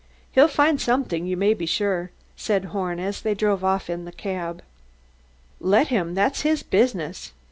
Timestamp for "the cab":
4.05-4.63